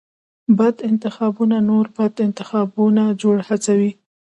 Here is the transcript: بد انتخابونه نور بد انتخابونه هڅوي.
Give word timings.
بد 0.57 0.75
انتخابونه 0.91 1.57
نور 1.69 1.85
بد 1.97 2.13
انتخابونه 2.27 3.01
هڅوي. 3.51 3.91